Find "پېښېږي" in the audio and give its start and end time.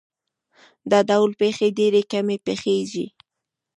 2.45-3.05